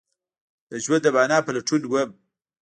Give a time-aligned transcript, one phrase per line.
[0.69, 2.09] د ژوند د معنی په لټون وم